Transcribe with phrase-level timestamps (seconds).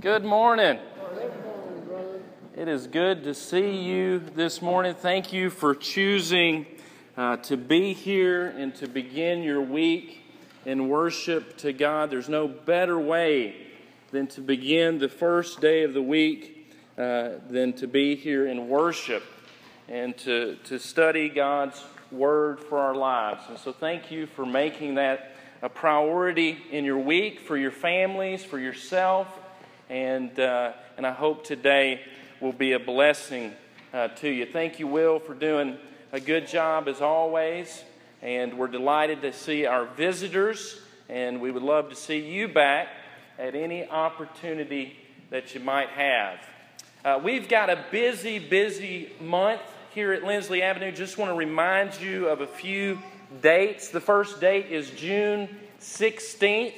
[0.00, 0.78] Good morning.
[2.54, 4.94] It is good to see you this morning.
[4.94, 6.66] Thank you for choosing
[7.16, 10.20] uh, to be here and to begin your week
[10.64, 12.12] in worship to God.
[12.12, 13.56] There's no better way
[14.12, 18.68] than to begin the first day of the week uh, than to be here in
[18.68, 19.24] worship
[19.88, 23.42] and to, to study God's Word for our lives.
[23.48, 28.44] And so, thank you for making that a priority in your week, for your families,
[28.44, 29.26] for yourself
[29.88, 32.00] and, uh, and I hope today
[32.40, 33.52] will be a blessing
[33.92, 34.46] uh, to you.
[34.46, 35.78] Thank you, Will, for doing
[36.12, 37.84] a good job as always.
[38.20, 42.88] And we're delighted to see our visitors, and we would love to see you back
[43.38, 44.96] at any opportunity
[45.30, 46.38] that you might have.
[47.04, 49.60] Uh, we've got a busy, busy month
[49.94, 50.90] here at Lindsley Avenue.
[50.90, 52.98] Just want to remind you of a few
[53.40, 53.88] dates.
[53.88, 55.48] The first date is June
[55.80, 56.74] 16th.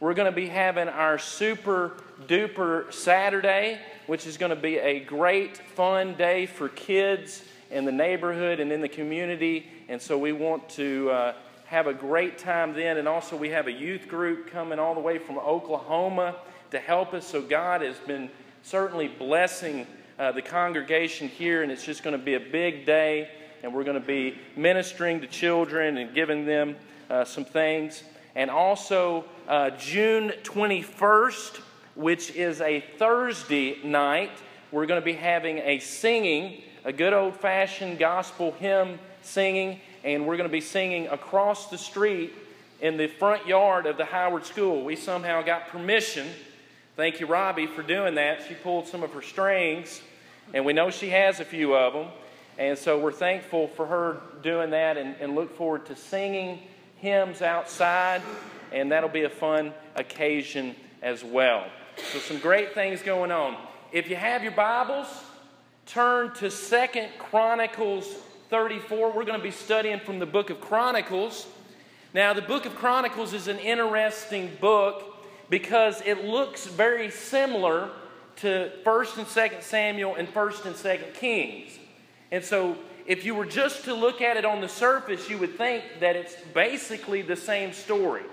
[0.00, 5.00] We're going to be having our super duper Saturday, which is going to be a
[5.00, 9.66] great, fun day for kids in the neighborhood and in the community.
[9.88, 11.34] And so we want to uh,
[11.66, 12.96] have a great time then.
[12.98, 16.36] And also, we have a youth group coming all the way from Oklahoma
[16.70, 17.26] to help us.
[17.26, 18.30] So God has been
[18.62, 19.86] certainly blessing
[20.18, 23.30] uh, the congregation here, and it's just going to be a big day.
[23.62, 26.76] And we're going to be ministering to children and giving them
[27.08, 28.02] uh, some things.
[28.34, 31.60] And also, uh, June 21st,
[32.00, 34.30] which is a Thursday night.
[34.72, 40.26] We're going to be having a singing, a good old fashioned gospel hymn singing, and
[40.26, 42.32] we're going to be singing across the street
[42.80, 44.82] in the front yard of the Howard School.
[44.82, 46.26] We somehow got permission.
[46.96, 48.46] Thank you, Robbie, for doing that.
[48.48, 50.00] She pulled some of her strings,
[50.54, 52.06] and we know she has a few of them.
[52.56, 56.60] And so we're thankful for her doing that and, and look forward to singing
[56.96, 58.22] hymns outside,
[58.72, 61.66] and that'll be a fun occasion as well.
[62.08, 63.56] So, some great things going on.
[63.92, 65.06] If you have your Bibles,
[65.86, 68.04] turn to Second Chronicles
[68.48, 69.12] 34.
[69.12, 71.46] We're going to be studying from the book of Chronicles.
[72.12, 77.90] Now, the book of Chronicles is an interesting book because it looks very similar
[78.36, 81.78] to 1st and 2nd Samuel and 1st and 2nd Kings.
[82.32, 82.76] And so,
[83.06, 86.16] if you were just to look at it on the surface, you would think that
[86.16, 88.24] it's basically the same story.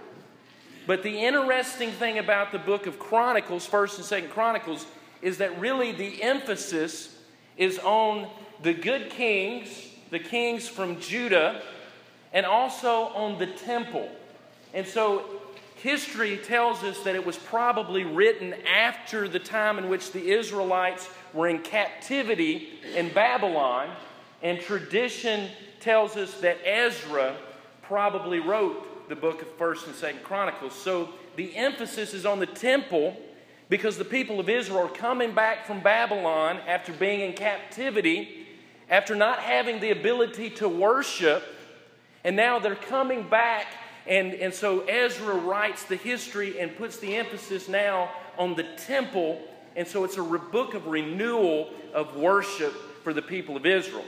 [0.88, 4.86] But the interesting thing about the book of Chronicles, 1st and 2nd Chronicles,
[5.22, 7.14] is that really the emphasis
[7.58, 8.28] is on
[8.64, 9.68] the good kings,
[10.12, 11.62] the kings from Judah,
[12.32, 14.10] and also on the temple.
[14.74, 15.26] And so
[15.76, 21.10] history tells us that it was probably written after the time in which the Israelites
[21.34, 23.90] were in captivity in Babylon,
[24.42, 25.50] and tradition
[25.82, 27.36] tells us that Ezra
[27.82, 30.74] probably wrote the book of 1st and 2nd Chronicles.
[30.74, 33.16] So the emphasis is on the temple
[33.70, 38.48] because the people of Israel are coming back from Babylon after being in captivity,
[38.90, 41.44] after not having the ability to worship,
[42.24, 43.68] and now they're coming back.
[44.06, 49.42] And, and so Ezra writes the history and puts the emphasis now on the temple.
[49.76, 52.74] And so it's a book of renewal of worship
[53.04, 54.06] for the people of Israel.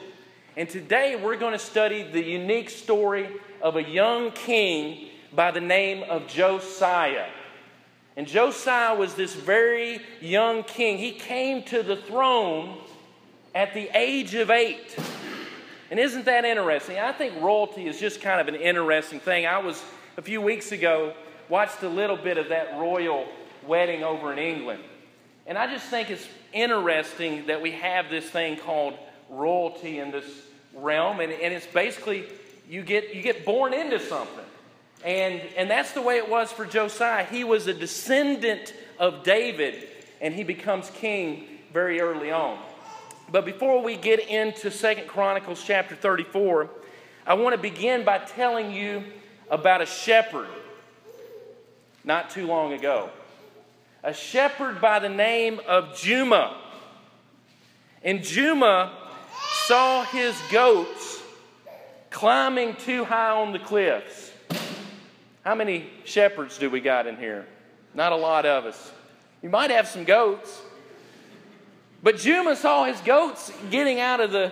[0.59, 3.29] And today we're going to study the unique story
[3.61, 7.29] of a young king by the name of Josiah.
[8.17, 10.97] And Josiah was this very young king.
[10.97, 12.77] He came to the throne
[13.55, 14.97] at the age of eight.
[15.91, 16.99] And isn't that interesting?
[16.99, 19.45] I think royalty is just kind of an interesting thing.
[19.45, 19.81] I was,
[20.17, 21.13] a few weeks ago,
[21.47, 23.29] watched a little bit of that royal
[23.65, 24.83] wedding over in England.
[25.47, 28.95] And I just think it's interesting that we have this thing called
[29.29, 30.25] royalty in this
[30.73, 31.19] realm.
[31.19, 32.25] And, and it's basically
[32.69, 34.45] you get, you get born into something.
[35.03, 37.25] And, and that's the way it was for Josiah.
[37.25, 39.87] He was a descendant of David,
[40.19, 42.59] and he becomes king very early on.
[43.31, 46.69] But before we get into Second Chronicles chapter 34,
[47.25, 49.03] I want to begin by telling you
[49.49, 50.47] about a shepherd
[52.03, 53.09] not too long ago.
[54.03, 56.57] A shepherd by the name of Juma.
[58.03, 58.93] And Juma
[59.69, 61.21] saw his goats
[62.09, 64.31] climbing too high on the cliffs.
[65.45, 67.45] How many shepherds do we got in here?
[67.93, 68.91] Not a lot of us.
[69.43, 70.59] You might have some goats.
[72.01, 74.51] But Juma saw his goats getting out of the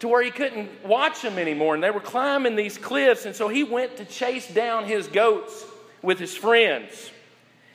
[0.00, 3.48] to where he couldn't watch them anymore, and they were climbing these cliffs, and so
[3.48, 5.64] he went to chase down his goats
[6.02, 7.10] with his friends.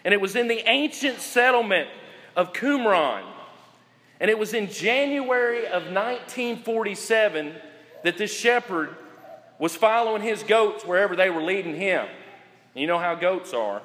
[0.04, 1.90] And it was in the ancient settlement
[2.36, 3.24] of Qumran.
[4.20, 7.54] And it was in January of 1947
[8.04, 8.96] that this shepherd
[9.60, 12.08] was following his goats wherever they were leading him.
[12.74, 13.82] You know how goats are.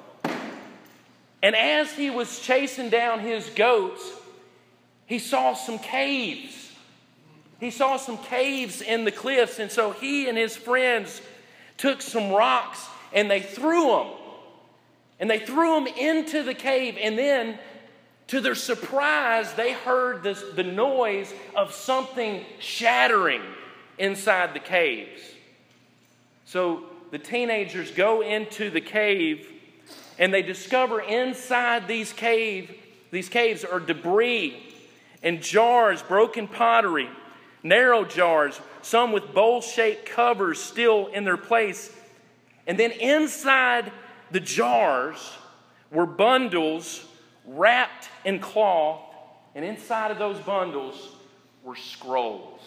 [1.43, 4.03] And as he was chasing down his goats,
[5.05, 6.71] he saw some caves.
[7.59, 9.59] He saw some caves in the cliffs.
[9.59, 11.21] And so he and his friends
[11.77, 14.07] took some rocks and they threw them.
[15.19, 16.97] And they threw them into the cave.
[16.99, 17.59] And then,
[18.31, 23.41] to their surprise, they heard this, the noise of something shattering
[23.97, 25.21] inside the caves.
[26.45, 29.51] So the teenagers go into the cave
[30.17, 32.73] and they discover inside these cave
[33.11, 34.63] these caves are debris
[35.21, 37.09] and jars, broken pottery,
[37.63, 41.93] narrow jars, some with bowl-shaped covers still in their place.
[42.65, 43.91] And then inside
[44.31, 45.17] the jars
[45.91, 47.05] were bundles
[47.45, 49.01] wrapped in cloth,
[49.55, 51.15] and inside of those bundles
[51.63, 52.61] were scrolls.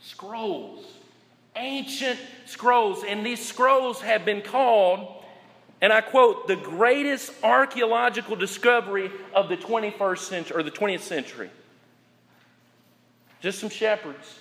[0.00, 0.84] Scrolls.
[1.56, 3.04] Ancient scrolls.
[3.04, 5.22] And these scrolls have been called
[5.82, 11.50] and I quote, the greatest archaeological discovery of the 21st century or the 20th century.
[13.40, 14.38] Just some shepherds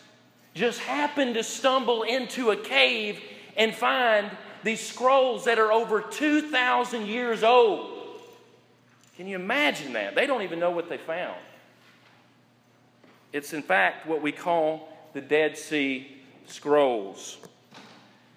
[0.53, 3.19] just happened to stumble into a cave
[3.57, 4.29] and find
[4.63, 8.00] these scrolls that are over 2,000 years old.
[9.21, 10.15] Can you imagine that?
[10.15, 11.37] They don't even know what they found.
[13.31, 17.37] It's, in fact, what we call the Dead Sea Scrolls.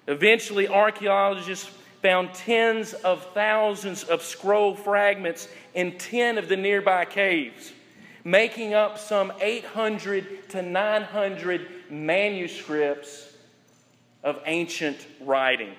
[0.07, 1.71] Eventually, archaeologists
[2.03, 7.73] found tens of thousands of scroll fragments in 10 of the nearby caves,
[8.23, 13.33] making up some 800 to 900 manuscripts
[14.23, 15.73] of ancient writing.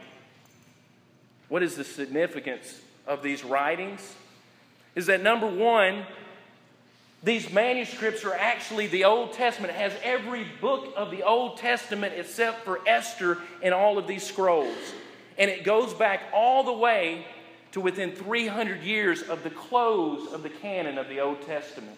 [1.48, 4.16] What is the significance of these writings?
[4.96, 6.06] Is that number one,
[7.24, 9.74] these manuscripts are actually the Old Testament.
[9.74, 14.24] It has every book of the Old Testament except for Esther and all of these
[14.24, 14.78] scrolls.
[15.38, 17.26] And it goes back all the way
[17.74, 21.98] to within 300 years of the close of the canon of the Old Testament.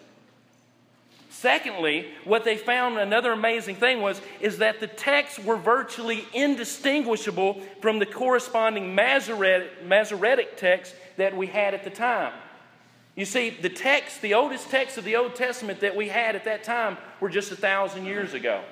[1.30, 7.60] Secondly, what they found another amazing thing was is that the texts were virtually indistinguishable
[7.80, 12.32] from the corresponding Masoretic, Masoretic text that we had at the time.
[13.18, 16.44] You see, the text, the oldest texts of the Old Testament that we had at
[16.44, 18.62] that time were just a thousand years ago.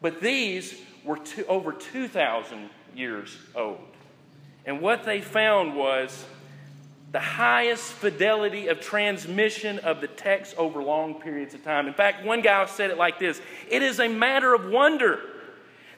[0.00, 3.84] But these were two, over 2,000 years old.
[4.64, 6.24] And what they found was
[7.12, 11.86] the highest fidelity of transmission of the text over long periods of time.
[11.86, 15.20] In fact, one guy said it like this It is a matter of wonder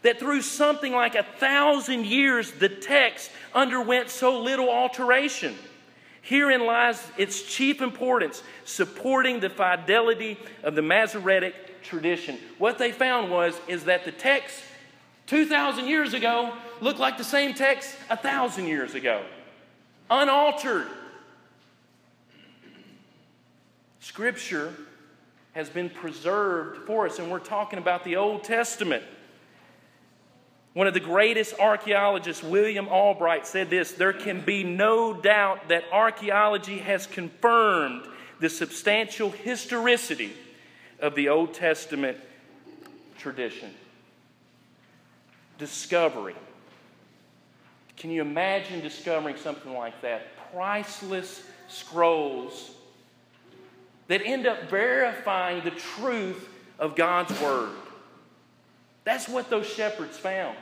[0.02, 5.54] that through something like a thousand years, the text underwent so little alteration.
[6.28, 12.36] Herein lies its chief importance, supporting the fidelity of the Masoretic tradition.
[12.58, 14.62] What they found was is that the text
[15.28, 16.52] 2,000 years ago
[16.82, 19.25] looked like the same text a thousand years ago,
[20.10, 20.88] unaltered.
[24.00, 24.75] Scripture
[25.54, 29.02] has been preserved for us, and we're talking about the Old Testament.
[30.75, 35.85] One of the greatest archaeologists, William Albright, said this There can be no doubt that
[35.93, 38.06] archaeology has confirmed
[38.41, 40.32] the substantial historicity
[41.00, 42.19] of the Old Testament
[43.19, 43.75] tradition
[45.59, 46.37] discovery.
[47.97, 50.29] Can you imagine discovering something like that?
[50.53, 52.71] Priceless scrolls
[54.07, 57.71] that end up verifying the truth of God's Word.
[59.04, 60.57] That's what those shepherds found.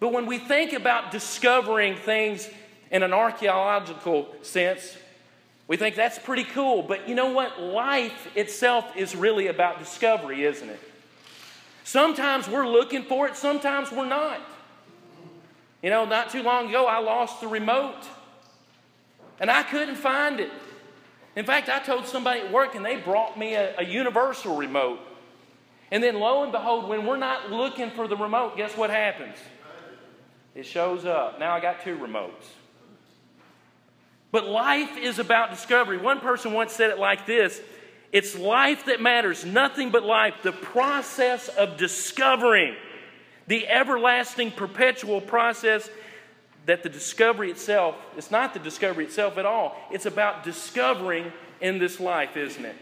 [0.00, 2.48] But when we think about discovering things
[2.90, 4.96] in an archaeological sense,
[5.66, 6.82] we think that's pretty cool.
[6.82, 7.60] But you know what?
[7.60, 10.80] Life itself is really about discovery, isn't it?
[11.84, 14.40] Sometimes we're looking for it, sometimes we're not.
[15.82, 18.06] You know, not too long ago, I lost the remote
[19.40, 20.50] and I couldn't find it.
[21.36, 24.98] In fact, I told somebody at work and they brought me a, a universal remote.
[25.90, 29.36] And then lo and behold, when we're not looking for the remote, guess what happens?
[30.58, 31.38] It shows up.
[31.38, 32.32] Now I got two remotes.
[34.32, 35.98] But life is about discovery.
[35.98, 37.60] One person once said it like this
[38.10, 40.34] it's life that matters, nothing but life.
[40.42, 42.74] The process of discovering,
[43.46, 45.88] the everlasting, perpetual process
[46.66, 49.76] that the discovery itself, it's not the discovery itself at all.
[49.92, 52.74] It's about discovering in this life, isn't it?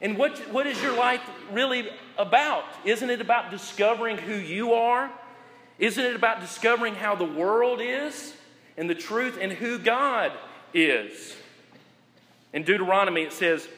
[0.00, 2.62] And what, what is your life really about?
[2.84, 5.10] Isn't it about discovering who you are?
[5.78, 8.34] Isn't it about discovering how the world is
[8.76, 10.32] and the truth and who God
[10.72, 11.36] is?
[12.52, 13.68] In Deuteronomy, it says,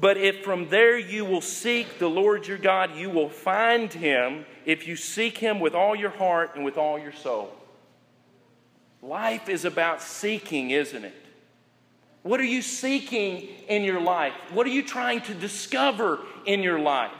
[0.00, 4.46] but if from there you will seek the Lord your God, you will find him
[4.64, 7.52] if you seek him with all your heart and with all your soul.
[9.02, 11.26] Life is about seeking, isn't it?
[12.22, 14.34] What are you seeking in your life?
[14.52, 17.12] What are you trying to discover in your life?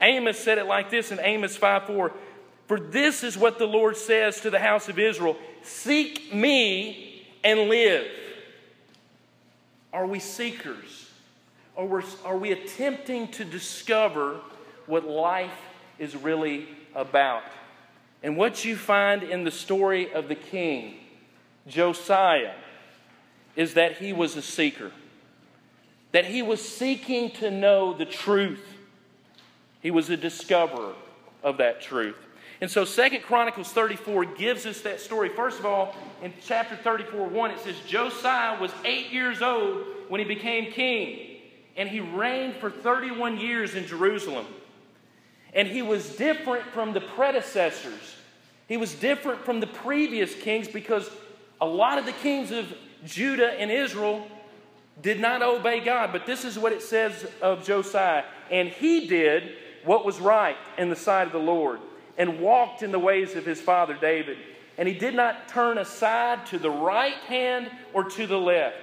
[0.00, 2.12] Amos said it like this in Amos 5 4
[2.68, 7.68] For this is what the Lord says to the house of Israel Seek me and
[7.70, 8.06] live.
[9.92, 11.10] Are we seekers?
[11.74, 14.40] Or are we attempting to discover
[14.86, 15.58] what life
[15.98, 17.44] is really about?
[18.22, 20.96] And what you find in the story of the king,
[21.68, 22.54] Josiah,
[23.56, 24.90] is that he was a seeker,
[26.12, 28.64] that he was seeking to know the truth.
[29.80, 30.94] He was a discoverer
[31.42, 32.16] of that truth.
[32.60, 35.28] And so Second Chronicles 34 gives us that story.
[35.28, 40.18] First of all, in chapter 34, 1, it says Josiah was eight years old when
[40.18, 41.38] he became king,
[41.76, 44.46] and he reigned for 31 years in Jerusalem.
[45.54, 48.16] And he was different from the predecessors.
[48.66, 51.08] He was different from the previous kings because
[51.60, 52.72] a lot of the kings of
[53.06, 54.26] Judah and Israel
[55.00, 56.12] did not obey God.
[56.12, 58.24] But this is what it says of Josiah.
[58.50, 59.52] And he did
[59.84, 61.80] what was right in the sight of the Lord
[62.18, 64.36] and walked in the ways of his father David.
[64.76, 68.76] And he did not turn aside to the right hand or to the left.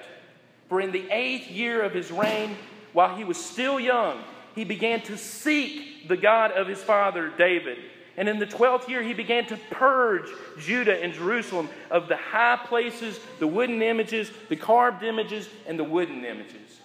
[0.67, 2.55] For in the eighth year of his reign,
[2.93, 4.23] while he was still young,
[4.55, 7.77] he began to seek the God of his father David.
[8.17, 12.57] And in the 12th year, he began to purge Judah and Jerusalem of the high
[12.65, 16.79] places, the wooden images, the carved images, and the wooden images.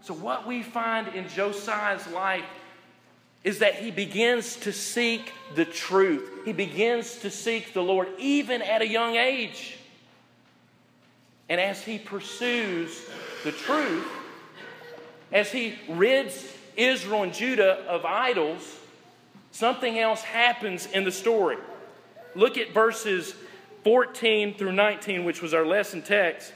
[0.00, 2.44] So, what we find in Josiah's life
[3.44, 6.30] is that he begins to seek the truth.
[6.44, 9.78] He begins to seek the Lord even at a young age.
[11.48, 13.02] And as he pursues
[13.44, 14.06] the truth,
[15.32, 18.78] as he rids Israel and Judah of idols,
[19.50, 21.56] something else happens in the story.
[22.34, 23.34] Look at verses
[23.84, 26.52] 14 through 19, which was our lesson text.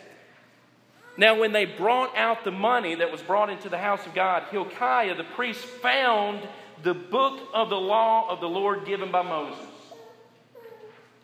[1.19, 4.45] Now, when they brought out the money that was brought into the house of God,
[4.51, 6.47] Hilkiah the priest found
[6.87, 9.59] the book of the law of the Lord given by Moses.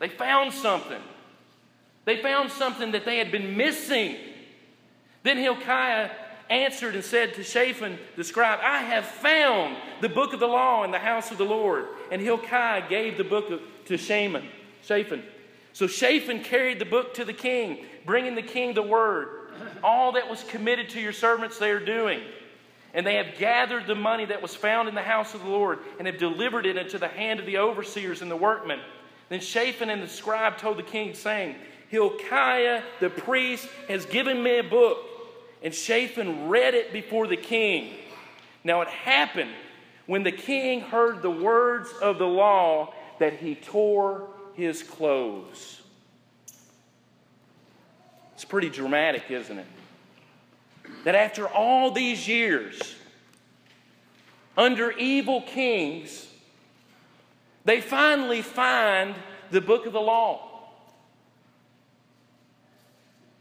[0.01, 1.01] They found something.
[2.05, 4.17] They found something that they had been missing.
[5.23, 6.11] Then Hilkiah
[6.51, 10.83] answered and said to Shaphan the scribe, I have found the book of the law
[10.83, 11.87] in the house of the Lord.
[12.11, 14.43] And Hilkiah gave the book to Shaman,
[14.83, 15.23] Shaphan.
[15.73, 19.53] So Shaphan carried the book to the king, bringing the king the word.
[19.85, 22.21] All that was committed to your servants they are doing.
[22.95, 25.79] And they have gathered the money that was found in the house of the Lord
[25.99, 28.81] and have delivered it into the hand of the overseers and the workmen.
[29.29, 31.57] Then Shaphan and the scribe told the king, saying,
[31.89, 34.99] Hilkiah the priest has given me a book.
[35.63, 37.95] And Shaphan read it before the king.
[38.65, 39.53] Now it happened
[40.07, 45.81] when the king heard the words of the law that he tore his clothes.
[48.35, 49.67] It's pretty dramatic, isn't it?
[51.05, 52.95] That after all these years,
[54.57, 56.29] under evil kings,
[57.65, 59.15] they finally find
[59.51, 60.49] the book of the law.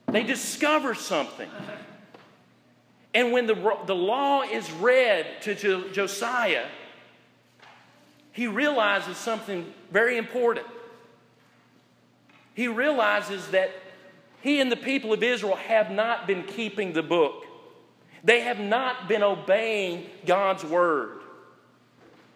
[0.08, 1.50] They discover something.
[3.14, 6.66] And when the, the law is read to jo- Josiah,
[8.32, 10.66] he realizes something very important.
[12.54, 13.72] He realizes that
[14.42, 17.46] he and the people of Israel have not been keeping the book.
[18.24, 21.20] They have not been obeying God's word.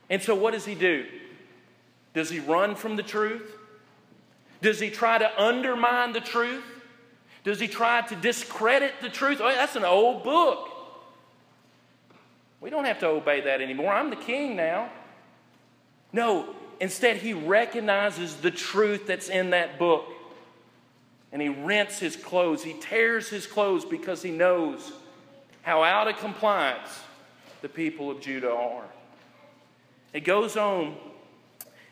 [0.10, 1.06] And so, what does he do?
[2.14, 3.56] Does he run from the truth?
[4.62, 6.64] Does he try to undermine the truth?
[7.44, 9.40] Does he try to discredit the truth?
[9.42, 10.70] Oh, that's an old book.
[12.62, 13.94] We don't have to obey that anymore.
[13.94, 14.90] I'm the king now.
[16.12, 20.06] No, instead, he recognizes the truth that's in that book.
[21.32, 22.64] And he rents his clothes.
[22.64, 24.94] He tears his clothes because he knows
[25.66, 27.02] how out of compliance
[27.64, 28.86] the people of Judah are.
[30.14, 30.96] It goes on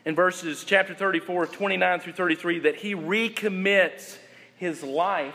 [0.04, 4.16] in verses chapter 34, 29 through 33, that he recommits
[4.56, 5.34] his life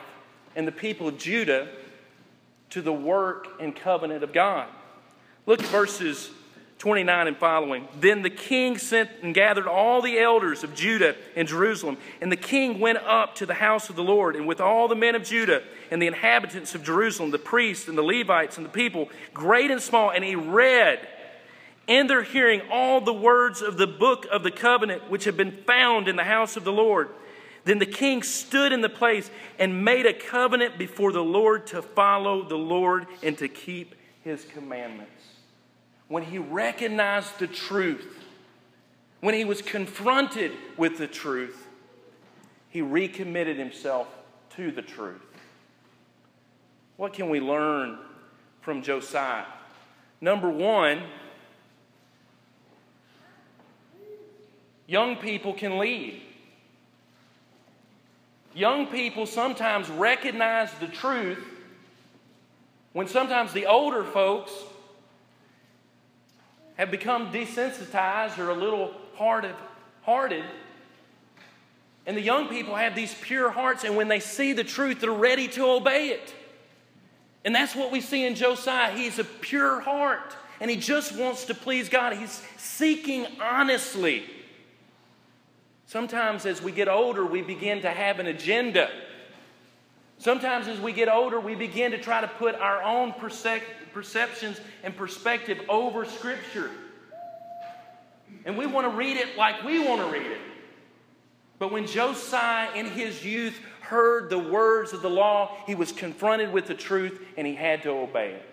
[0.55, 1.67] and the people of Judah
[2.69, 4.69] to the work and covenant of God.
[5.45, 6.31] Look at verses
[6.79, 7.87] 29 and following.
[7.99, 11.97] Then the king sent and gathered all the elders of Judah and Jerusalem.
[12.21, 14.95] And the king went up to the house of the Lord, and with all the
[14.95, 18.71] men of Judah and the inhabitants of Jerusalem, the priests and the Levites and the
[18.71, 21.05] people, great and small, and he read
[21.85, 25.51] in their hearing all the words of the book of the covenant which had been
[25.67, 27.09] found in the house of the Lord.
[27.65, 31.81] Then the king stood in the place and made a covenant before the Lord to
[31.81, 35.39] follow the Lord and to keep his commandments
[36.09, 38.17] when he recognized the truth,
[39.21, 41.67] when he was confronted with the truth,
[42.69, 44.07] he recommitted himself
[44.55, 45.21] to the truth.
[46.97, 47.97] What can we learn
[48.61, 49.45] from Josiah?
[50.19, 51.03] Number one,
[54.87, 56.21] young people can lead.
[58.55, 61.45] Young people sometimes recognize the truth
[62.93, 64.51] when sometimes the older folks
[66.79, 69.45] have become desensitized or a little hard
[70.03, 70.45] hearted.
[72.05, 75.11] And the young people have these pure hearts, and when they see the truth, they're
[75.11, 76.33] ready to obey it.
[77.43, 78.95] And that's what we see in Josiah.
[78.95, 82.13] He's a pure heart, and he just wants to please God.
[82.13, 84.23] He's seeking honestly.
[85.85, 88.89] Sometimes as we get older, we begin to have an agenda.
[90.19, 94.95] Sometimes as we get older, we begin to try to put our own perceptions and
[94.95, 96.69] perspective over Scripture.
[98.43, 100.41] And we want to read it like we want to read it.
[101.57, 106.51] But when Josiah in his youth heard the words of the law, he was confronted
[106.51, 108.48] with the truth and he had to obey it.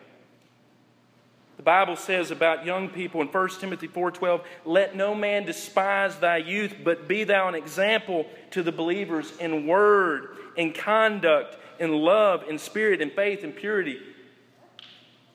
[1.57, 6.37] The Bible says about young people in 1 Timothy 4:12, "Let no man despise thy
[6.37, 12.49] youth, but be thou an example to the believers in word, in conduct, in love,
[12.49, 14.01] in spirit, in faith, in purity."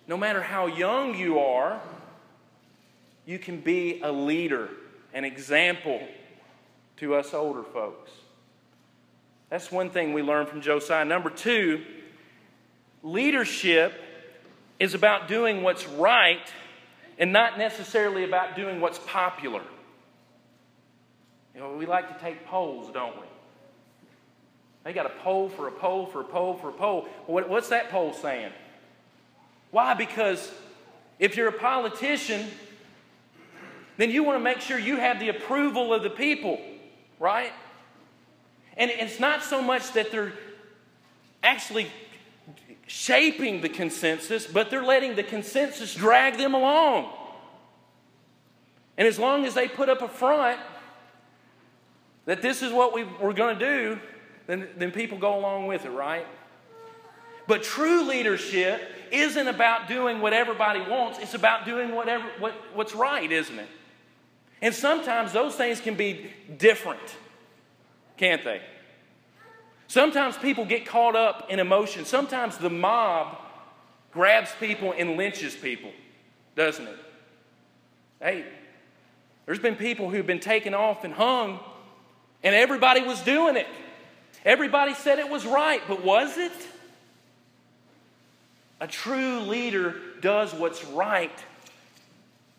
[0.08, 1.82] No matter how young you are,
[3.26, 4.70] you can be a leader,
[5.14, 6.08] an example
[6.98, 8.12] to us older folks.
[9.50, 11.04] That's one thing we learn from Josiah.
[11.04, 11.84] Number two,
[13.04, 13.94] leadership
[14.82, 16.52] is about doing what's right
[17.20, 19.62] and not necessarily about doing what's popular.
[21.54, 23.28] You know, we like to take polls, don't we?
[24.84, 27.08] They got a poll for a poll for a poll for a poll.
[27.28, 28.52] what's that poll saying?
[29.70, 29.94] Why?
[29.94, 30.52] Because
[31.20, 32.48] if you're a politician,
[33.98, 36.60] then you want to make sure you have the approval of the people,
[37.20, 37.54] right?
[38.78, 40.34] And it's not so much that they're
[41.44, 41.86] actually
[42.92, 47.10] shaping the consensus, but they're letting the consensus drag them along.
[48.98, 50.60] And as long as they put up a front
[52.26, 54.00] that this is what we, we're going to do,
[54.46, 56.28] then, then people go along with it, right?
[57.48, 62.94] But true leadership isn't about doing what everybody wants, it's about doing whatever, what, what's
[62.94, 63.70] right, isn't it?
[64.62, 67.16] And sometimes those things can be different,
[68.18, 68.62] can't they?
[69.92, 72.06] Sometimes people get caught up in emotion.
[72.06, 73.38] Sometimes the mob
[74.14, 75.92] grabs people and lynches people,
[76.56, 76.96] doesn't it?
[78.22, 78.46] Hey,
[79.46, 81.60] there's been people who've been taken off and hung,
[82.42, 83.68] and everybody was doing it.
[84.46, 86.54] Everybody said it was right, but was it?
[88.80, 91.38] A true leader does what's right.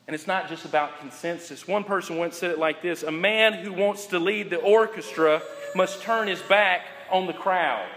[0.07, 1.66] And it's not just about consensus.
[1.66, 5.40] One person once said it like this A man who wants to lead the orchestra
[5.75, 7.88] must turn his back on the crowd.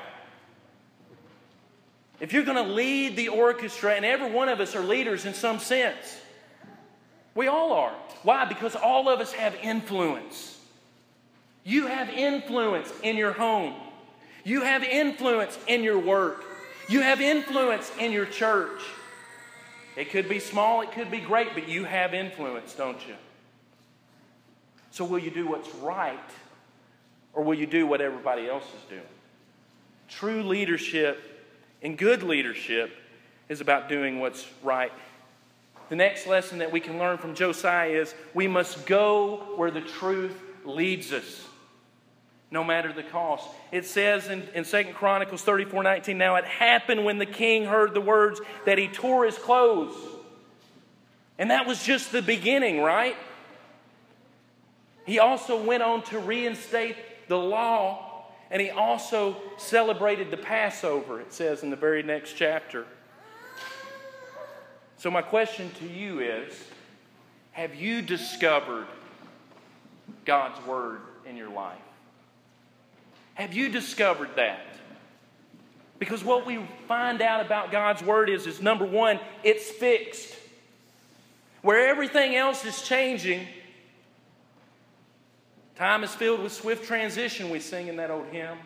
[2.20, 5.34] If you're going to lead the orchestra, and every one of us are leaders in
[5.34, 6.20] some sense,
[7.34, 7.94] we all are.
[8.24, 8.46] Why?
[8.46, 10.60] Because all of us have influence.
[11.64, 13.74] You have influence in your home,
[14.44, 16.44] you have influence in your work,
[16.88, 18.82] you have influence in your church.
[19.96, 23.16] It could be small, it could be great, but you have influence, don't you?
[24.92, 26.20] So, will you do what's right
[27.36, 29.02] or will you do what everybody else is doing?
[30.08, 31.22] True leadership
[31.84, 32.92] and good leadership
[33.50, 34.92] is about doing what's right.
[35.90, 39.82] The next lesson that we can learn from Josiah is we must go where the
[39.82, 41.46] truth leads us,
[42.50, 43.48] no matter the cost.
[43.72, 47.94] It says in, in 2 Chronicles 34 19, now it happened when the king heard
[47.94, 49.96] the words that he tore his clothes.
[51.38, 53.16] And that was just the beginning, right?
[55.06, 56.96] He also went on to reinstate
[57.28, 62.86] the law, and he also celebrated the Passover, it says in the very next chapter.
[64.98, 66.54] So, my question to you is
[67.52, 68.88] Have you discovered
[70.26, 71.78] God's Word in your life?
[73.36, 74.62] Have you discovered that?
[76.00, 80.36] Because what we find out about God's Word is, is number one, it's fixed.
[81.62, 83.48] Where everything else is changing,
[85.76, 88.58] Time is filled with swift transition, we sing in that old hymn.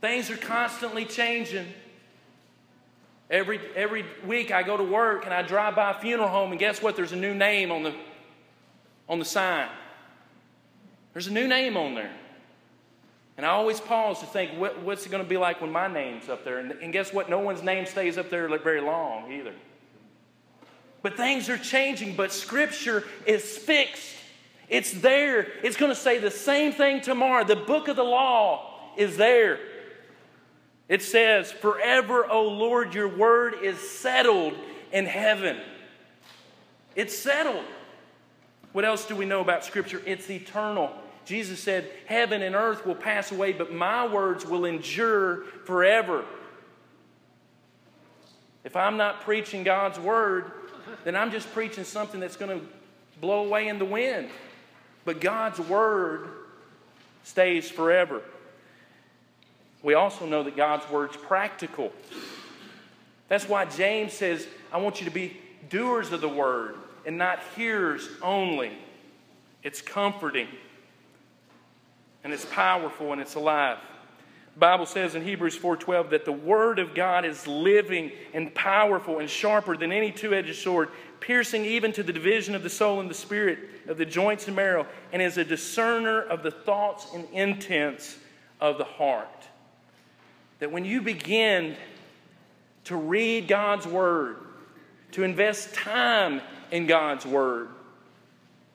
[0.00, 1.66] Things are constantly changing.
[3.30, 6.58] Every, every week I go to work and I drive by a funeral home, and
[6.58, 6.96] guess what?
[6.96, 7.94] There's a new name on the,
[9.08, 9.68] on the sign.
[11.12, 12.12] There's a new name on there.
[13.36, 15.88] And I always pause to think, what, what's it going to be like when my
[15.88, 16.58] name's up there?
[16.58, 17.30] And, and guess what?
[17.30, 19.54] No one's name stays up there very long either.
[21.02, 24.14] But things are changing, but Scripture is fixed.
[24.72, 25.48] It's there.
[25.62, 27.44] It's going to say the same thing tomorrow.
[27.44, 29.60] The book of the law is there.
[30.88, 34.54] It says, Forever, O Lord, your word is settled
[34.90, 35.58] in heaven.
[36.96, 37.66] It's settled.
[38.72, 40.00] What else do we know about Scripture?
[40.06, 40.90] It's eternal.
[41.26, 46.24] Jesus said, Heaven and earth will pass away, but my words will endure forever.
[48.64, 50.50] If I'm not preaching God's word,
[51.04, 52.66] then I'm just preaching something that's going to
[53.20, 54.30] blow away in the wind.
[55.04, 56.28] But God's word
[57.24, 58.22] stays forever.
[59.82, 61.92] We also know that God's word's practical.
[63.28, 65.36] That's why James says, I want you to be
[65.68, 68.72] doers of the word and not hearers only.
[69.62, 70.48] It's comforting
[72.24, 73.78] and it's powerful and it's alive.
[74.54, 79.18] The Bible says in Hebrews 4:12 that the word of God is living and powerful
[79.18, 80.90] and sharper than any two-edged sword,
[81.22, 83.58] piercing even to the division of the soul and the spirit,
[83.88, 88.18] of the joints and marrow, and is a discerner of the thoughts and intents
[88.60, 89.28] of the heart.
[90.58, 91.76] That when you begin
[92.84, 94.36] to read God's word,
[95.12, 97.68] to invest time in God's word,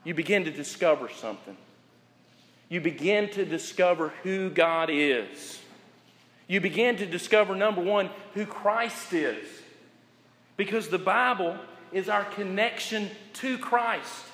[0.03, 1.57] you begin to discover something
[2.69, 5.61] you begin to discover who God is.
[6.47, 9.47] You begin to discover, number one, who Christ is.
[10.57, 11.57] Because the Bible
[11.91, 14.25] is our connection to Christ.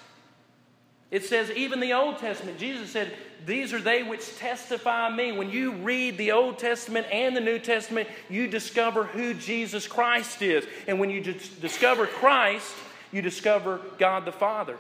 [1.13, 3.13] It says, even the Old Testament, Jesus said,
[3.45, 5.31] These are they which testify me.
[5.31, 10.41] When you read the Old Testament and the New Testament, you discover who Jesus Christ
[10.41, 10.65] is.
[10.87, 12.73] And when you discover Christ,
[13.11, 14.75] you discover God the Father.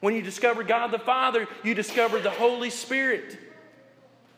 [0.00, 3.38] When you discover God the Father, you discover the Holy Spirit.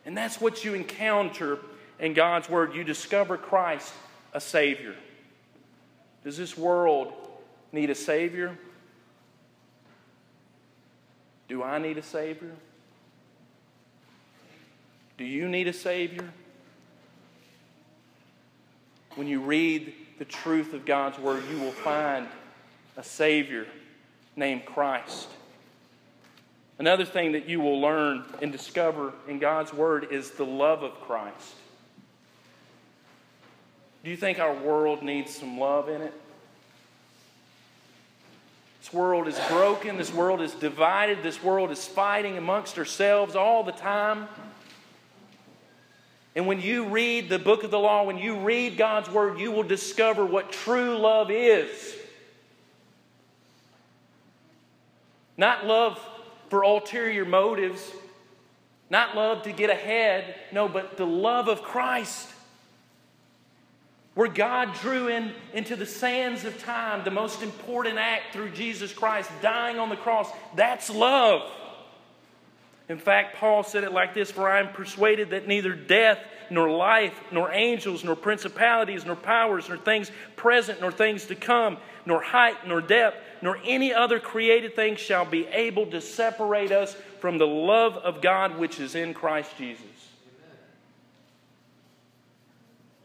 [0.04, 1.58] And that's what you encounter
[2.00, 2.74] in God's Word.
[2.74, 3.92] You discover Christ,
[4.32, 4.96] a Savior.
[6.24, 7.12] Does this world
[7.72, 8.56] need a Savior?
[11.48, 12.52] Do I need a Savior?
[15.16, 16.30] Do you need a Savior?
[19.14, 22.28] When you read the truth of God's Word, you will find
[22.96, 23.66] a Savior
[24.36, 25.28] named Christ.
[26.78, 31.00] Another thing that you will learn and discover in God's Word is the love of
[31.00, 31.54] Christ.
[34.04, 36.14] Do you think our world needs some love in it?
[38.88, 39.98] This world is broken.
[39.98, 41.22] This world is divided.
[41.22, 44.28] This world is fighting amongst ourselves all the time.
[46.34, 49.50] And when you read the book of the law, when you read God's word, you
[49.52, 51.96] will discover what true love is.
[55.36, 56.00] Not love
[56.48, 57.92] for ulterior motives,
[58.88, 62.26] not love to get ahead, no, but the love of Christ.
[64.18, 68.92] Where God drew in into the sands of time the most important act through Jesus
[68.92, 70.28] Christ, dying on the cross.
[70.56, 71.48] That's love.
[72.88, 76.18] In fact, Paul said it like this For I am persuaded that neither death,
[76.50, 81.76] nor life, nor angels, nor principalities, nor powers, nor things present, nor things to come,
[82.04, 86.96] nor height, nor depth, nor any other created thing shall be able to separate us
[87.20, 89.87] from the love of God which is in Christ Jesus.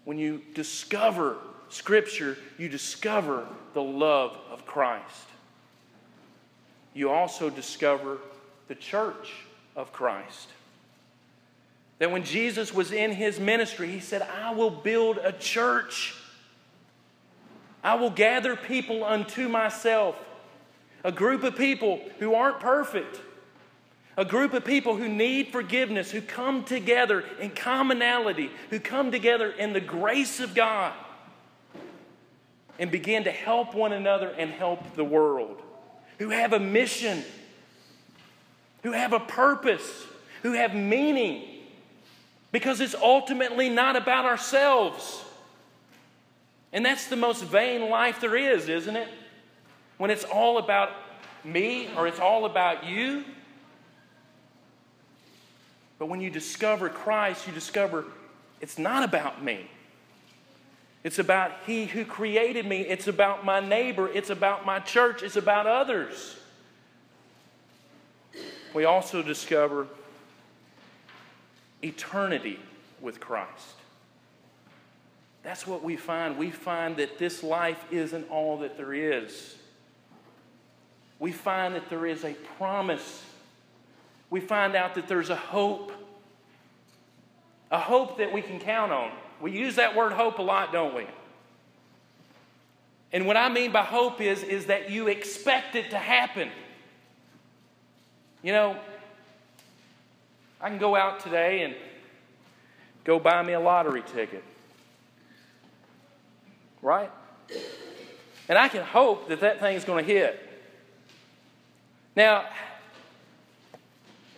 [0.06, 1.38] When you discover
[1.70, 5.28] Scripture, you discover the love of Christ.
[6.94, 8.20] You also discover
[8.68, 9.34] the church
[9.76, 10.50] of Christ.
[12.00, 16.16] That when Jesus was in his ministry, he said, I will build a church
[17.84, 20.16] I will gather people unto myself,
[21.04, 23.20] a group of people who aren't perfect,
[24.16, 29.50] a group of people who need forgiveness, who come together in commonality, who come together
[29.50, 30.94] in the grace of God
[32.78, 35.62] and begin to help one another and help the world,
[36.20, 37.24] who have a mission,
[38.84, 40.06] who have a purpose,
[40.44, 41.44] who have meaning,
[42.52, 45.24] because it's ultimately not about ourselves.
[46.72, 49.08] And that's the most vain life there is, isn't it?
[49.98, 50.90] When it's all about
[51.44, 53.24] me or it's all about you.
[56.04, 58.04] But when you discover Christ, you discover
[58.60, 59.70] it's not about me.
[61.02, 62.82] It's about He who created me.
[62.82, 64.10] It's about my neighbor.
[64.10, 65.24] It's about my church.
[65.24, 66.36] It's about others.
[68.74, 69.88] We also discover
[71.82, 72.60] eternity
[73.00, 73.78] with Christ.
[75.42, 76.38] That's what we find.
[76.38, 79.56] We find that this life isn't all that there is.
[81.18, 83.24] We find that there is a promise.
[84.34, 85.92] We find out that there's a hope.
[87.70, 89.12] A hope that we can count on.
[89.40, 91.06] We use that word hope a lot, don't we?
[93.12, 96.50] And what I mean by hope is, is that you expect it to happen.
[98.42, 98.78] You know,
[100.60, 101.76] I can go out today and
[103.04, 104.44] go buy me a lottery ticket.
[106.82, 107.12] Right?
[108.50, 110.40] And I can hope that that thing's going to hit.
[112.16, 112.46] Now,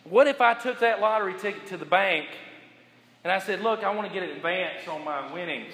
[0.05, 2.27] what if I took that lottery ticket to the bank
[3.23, 5.73] and I said, Look, I want to get an advance on my winnings?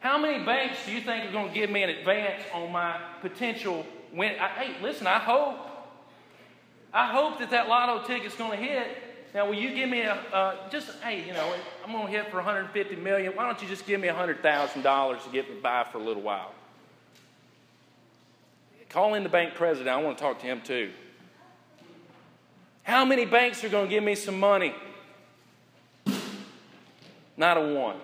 [0.00, 3.00] How many banks do you think are going to give me an advance on my
[3.20, 4.34] potential win?
[4.40, 5.68] I, hey, listen, I hope.
[6.92, 8.88] I hope that that lotto ticket's going to hit.
[9.32, 11.54] Now, will you give me a, uh, just, hey, you know,
[11.86, 13.34] I'm going to hit for 150 million.
[13.34, 16.52] Why don't you just give me $100,000 to get me by for a little while?
[18.90, 19.88] Call in the bank president.
[19.88, 20.90] I want to talk to him too.
[22.82, 24.74] How many banks are going to give me some money?
[27.36, 27.96] Not a one.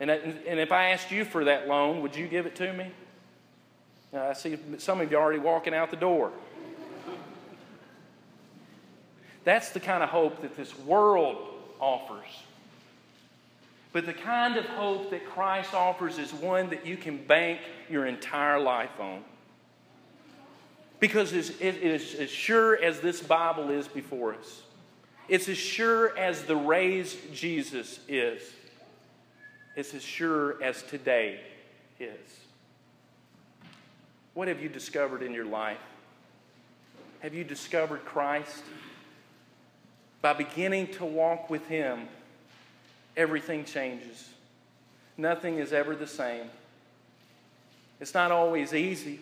[0.00, 2.90] And, and if I asked you for that loan, would you give it to me?
[4.12, 6.32] Now, I see some of you already walking out the door.
[9.44, 11.38] That's the kind of hope that this world
[11.80, 12.26] offers.
[13.92, 18.06] But the kind of hope that Christ offers is one that you can bank your
[18.06, 19.24] entire life on.
[21.00, 24.62] Because it is as sure as this Bible is before us,
[25.28, 28.42] it's as sure as the raised Jesus is,
[29.76, 31.40] it's as sure as today
[32.00, 32.40] is.
[34.34, 35.78] What have you discovered in your life?
[37.20, 38.62] Have you discovered Christ?
[40.20, 42.08] By beginning to walk with Him,
[43.16, 44.28] everything changes.
[45.16, 46.46] Nothing is ever the same.
[48.00, 49.20] It's not always easy.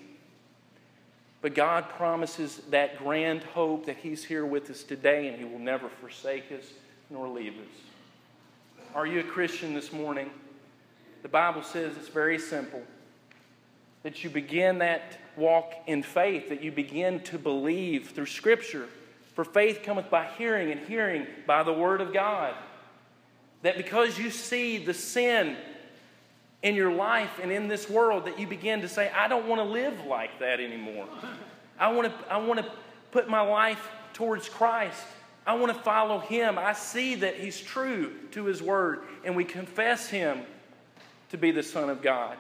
[1.47, 5.61] But God promises that grand hope that He's here with us today and He will
[5.61, 6.65] never forsake us
[7.09, 8.85] nor leave us.
[8.97, 10.29] Are you a Christian this morning?
[11.23, 12.83] The Bible says it's very simple
[14.03, 18.89] that you begin that walk in faith, that you begin to believe through Scripture.
[19.37, 22.57] For faith cometh by hearing, and hearing by the Word of God.
[23.63, 25.57] That because you see the sin
[26.63, 29.61] in your life and in this world that you begin to say, I don't want
[29.61, 31.07] to live like that anymore.
[31.79, 32.71] I want to, I want to
[33.11, 35.03] put my life towards Christ.
[35.47, 36.59] I want to follow Him.
[36.59, 40.41] I see that He's true to His Word, and we confess Him
[41.31, 42.37] to be the Son of God.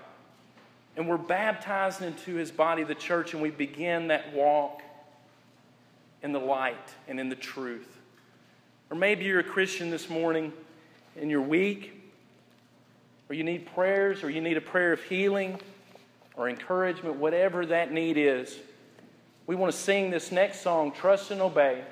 [0.97, 4.83] And we're baptized into His body, the church, and we begin that walk
[6.23, 7.97] in the light and in the truth.
[8.91, 10.53] Or maybe you're a Christian this morning
[11.21, 11.96] and you're weak
[13.29, 15.61] or you need prayers, or you need a prayer of healing
[16.37, 18.59] or encouragement, whatever that need is,
[19.47, 21.83] we want to sing this next song, Trust and Obey,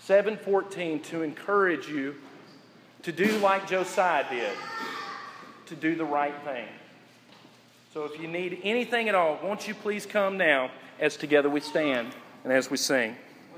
[0.00, 2.14] 714, to encourage you
[3.02, 4.56] to do like Josiah did,
[5.66, 6.66] to do the right thing.
[7.92, 11.60] So if you need anything at all, won't you please come now as together we
[11.60, 13.16] stand and as we sing.